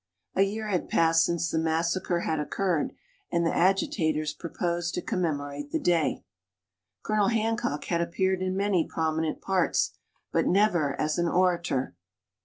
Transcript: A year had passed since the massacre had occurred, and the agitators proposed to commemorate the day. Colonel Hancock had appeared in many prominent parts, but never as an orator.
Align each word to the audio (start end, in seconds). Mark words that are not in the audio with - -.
A 0.35 0.41
year 0.41 0.65
had 0.67 0.89
passed 0.89 1.25
since 1.25 1.51
the 1.51 1.59
massacre 1.59 2.21
had 2.21 2.39
occurred, 2.39 2.93
and 3.31 3.45
the 3.45 3.55
agitators 3.55 4.33
proposed 4.33 4.95
to 4.95 5.01
commemorate 5.03 5.69
the 5.71 5.77
day. 5.77 6.23
Colonel 7.03 7.27
Hancock 7.27 7.83
had 7.85 8.01
appeared 8.01 8.41
in 8.41 8.57
many 8.57 8.83
prominent 8.83 9.41
parts, 9.43 9.91
but 10.31 10.47
never 10.47 10.99
as 10.99 11.19
an 11.19 11.27
orator. 11.27 11.93